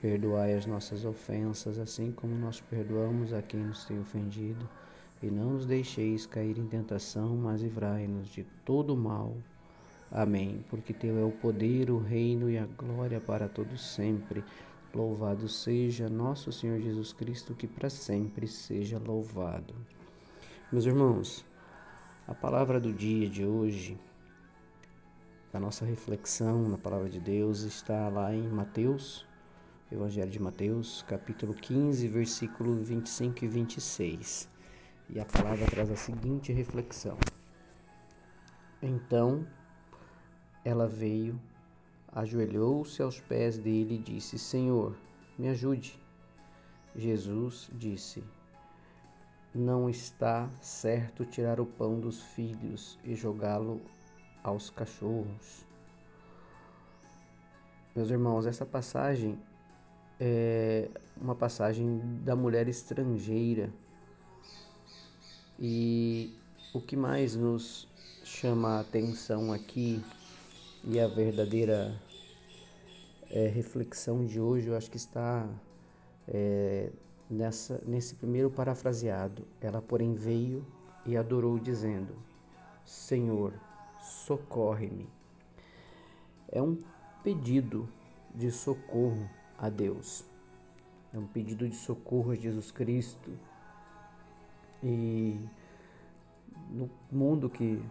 [0.00, 4.66] Perdoai as nossas ofensas, assim como nós perdoamos a quem nos tem ofendido.
[5.22, 9.36] E não nos deixeis cair em tentação, mas livrai-nos de todo mal.
[10.10, 10.64] Amém.
[10.70, 14.42] Porque Teu é o poder, o reino e a glória para todos sempre.
[14.94, 19.74] Louvado seja nosso Senhor Jesus Cristo, que para sempre seja louvado.
[20.72, 21.44] Meus irmãos,
[22.26, 23.98] a palavra do dia de hoje,
[25.52, 29.28] a nossa reflexão na palavra de Deus está lá em Mateus
[29.92, 34.48] Evangelho de Mateus, capítulo 15, versículo 25 e 26.
[35.08, 37.18] E a palavra traz a seguinte reflexão:
[38.80, 39.44] Então
[40.64, 41.40] ela veio,
[42.12, 44.96] ajoelhou-se aos pés dele e disse: Senhor,
[45.36, 46.00] me ajude.
[46.94, 48.22] Jesus disse:
[49.52, 53.80] Não está certo tirar o pão dos filhos e jogá-lo
[54.44, 55.66] aos cachorros.
[57.96, 59.36] Meus irmãos, essa passagem
[60.20, 63.72] é uma passagem da mulher estrangeira.
[65.58, 66.34] E
[66.74, 67.88] o que mais nos
[68.22, 70.04] chama a atenção aqui
[70.84, 71.98] e a verdadeira
[73.30, 75.48] é, reflexão de hoje, eu acho que está
[76.28, 76.90] é,
[77.28, 79.46] nessa, nesse primeiro parafraseado.
[79.60, 80.66] Ela, porém, veio
[81.06, 82.14] e adorou, dizendo:
[82.84, 83.54] Senhor,
[84.02, 85.08] socorre-me.
[86.48, 86.76] É um
[87.22, 87.88] pedido
[88.34, 89.28] de socorro
[89.60, 90.24] a Deus.
[91.12, 93.30] É um pedido de socorro a Jesus Cristo.
[94.82, 95.38] E
[96.70, 97.82] no mundo que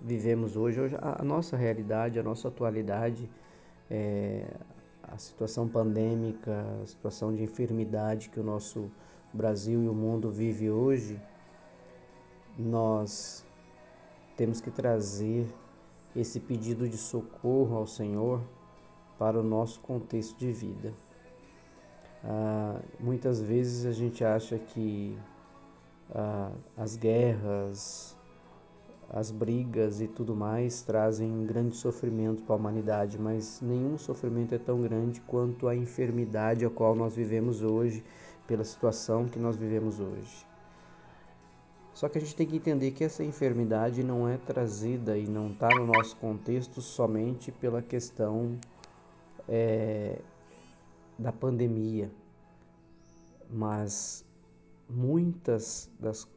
[0.00, 3.30] vivemos hoje, hoje a nossa realidade, a nossa atualidade,
[3.90, 4.46] é,
[5.02, 8.90] a situação pandêmica, a situação de enfermidade que o nosso
[9.32, 11.20] Brasil e o mundo vive hoje,
[12.58, 13.44] nós
[14.36, 15.46] temos que trazer
[16.14, 18.42] esse pedido de socorro ao Senhor
[19.18, 20.92] para o nosso contexto de vida.
[22.28, 25.16] Ah, muitas vezes a gente acha que
[26.12, 28.16] ah, as guerras,
[29.08, 34.58] as brigas e tudo mais trazem grande sofrimento para a humanidade, mas nenhum sofrimento é
[34.58, 38.02] tão grande quanto a enfermidade a qual nós vivemos hoje,
[38.46, 40.46] pela situação que nós vivemos hoje.
[41.94, 45.50] Só que a gente tem que entender que essa enfermidade não é trazida e não
[45.50, 48.58] está no nosso contexto somente pela questão
[49.48, 50.18] é,
[51.18, 52.10] da pandemia,
[53.50, 54.24] mas
[54.88, 56.28] muitas das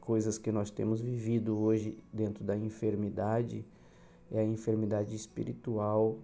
[0.00, 3.64] coisas que nós temos vivido hoje dentro da enfermidade
[4.30, 6.16] é a enfermidade espiritual,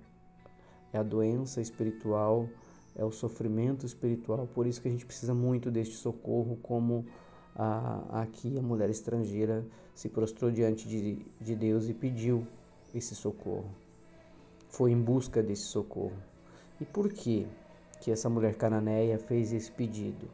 [0.93, 2.49] é a doença espiritual,
[2.95, 4.47] é o sofrimento espiritual.
[4.55, 7.07] Por isso que a gente precisa muito deste socorro, como
[7.57, 9.65] a, aqui a mulher estrangeira
[9.95, 12.47] se prostrou diante de, de Deus e pediu
[12.95, 13.71] esse socorro.
[14.69, 16.17] Foi em busca desse socorro.
[16.81, 17.47] E por quê?
[18.03, 20.29] Que essa mulher cananeia fez esse pedido.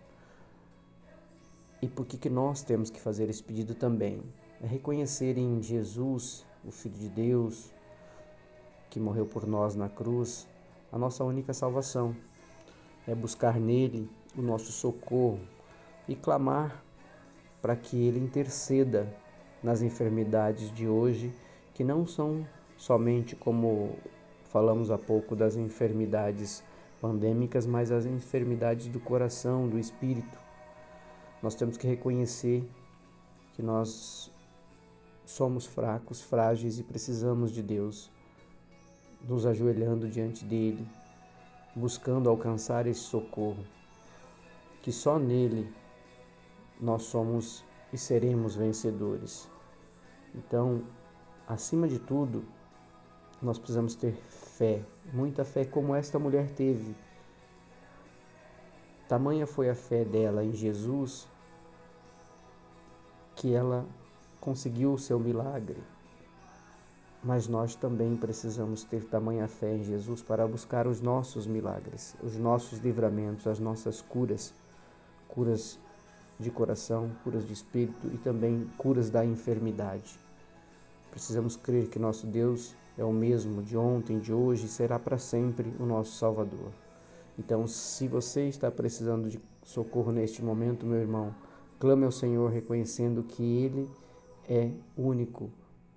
[1.83, 4.23] E por que, que nós temos que fazer esse pedido também?
[4.63, 7.71] É reconhecer em Jesus, o Filho de Deus,
[8.89, 10.49] que morreu por nós na cruz,
[10.91, 12.17] a nossa única salvação.
[13.07, 15.39] É buscar nele o nosso socorro
[16.09, 16.83] e clamar
[17.61, 19.15] para que ele interceda
[19.63, 21.35] nas enfermidades de hoje,
[21.75, 22.47] que não são
[22.79, 23.95] somente como
[24.45, 26.65] falamos há pouco das enfermidades
[27.01, 30.39] pandêmicas, mas as enfermidades do coração, do espírito.
[31.43, 32.69] Nós temos que reconhecer
[33.55, 34.31] que nós
[35.25, 38.11] somos fracos, frágeis e precisamos de Deus,
[39.23, 40.87] nos ajoelhando diante dele,
[41.75, 43.65] buscando alcançar esse socorro,
[44.83, 45.73] que só nele
[46.81, 49.49] nós somos e seremos vencedores.
[50.35, 50.83] Então,
[51.47, 52.45] acima de tudo,
[53.43, 54.17] nós precisamos ter
[54.59, 54.83] fé,
[55.13, 56.97] muita fé como esta mulher teve.
[59.09, 61.29] Tamanha foi a fé dela em Jesus
[63.37, 63.87] que ela
[64.41, 65.81] conseguiu o seu milagre.
[67.23, 72.37] Mas nós também precisamos ter tamanha fé em Jesus para buscar os nossos milagres, os
[72.37, 74.53] nossos livramentos, as nossas curas,
[75.29, 75.79] curas
[76.39, 80.19] de coração, curas de espírito e também curas da enfermidade.
[81.11, 85.17] Precisamos crer que nosso Deus é o mesmo de ontem, de hoje e será para
[85.17, 86.73] sempre o nosso Salvador.
[87.39, 91.33] Então, se você está precisando de socorro neste momento, meu irmão,
[91.79, 93.89] Clame ao Senhor reconhecendo que Ele
[94.49, 95.49] é único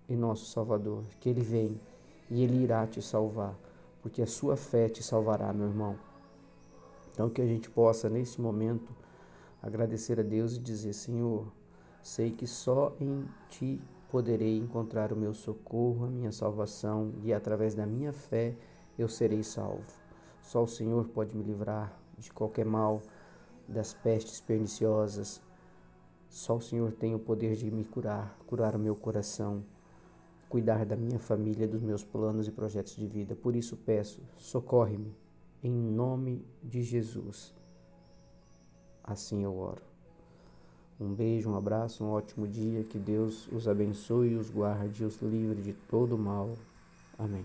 [0.08, 1.82] e nosso Salvador, que Ele vem
[2.30, 3.58] e Ele irá te salvar,
[4.00, 5.96] porque a sua fé te salvará, meu irmão.
[7.12, 8.94] Então, que a gente possa, nesse momento,
[9.60, 11.48] agradecer a Deus e dizer: Senhor,
[12.04, 17.74] sei que só em Ti poderei encontrar o meu socorro, a minha salvação, e através
[17.74, 18.54] da minha fé
[19.00, 19.86] eu serei salvo.
[20.42, 23.02] Só o Senhor pode me livrar de qualquer mal,
[23.68, 25.42] das pestes perniciosas.
[26.28, 29.64] Só o Senhor tem o poder de me curar, curar o meu coração,
[30.50, 33.34] cuidar da minha família, dos meus planos e projetos de vida.
[33.34, 35.16] Por isso peço, socorre-me,
[35.64, 37.56] em nome de Jesus.
[39.04, 39.91] Assim eu oro.
[41.02, 42.84] Um beijo, um abraço, um ótimo dia.
[42.84, 46.56] Que Deus os abençoe, os guarde, os livre de todo mal.
[47.18, 47.44] Amém.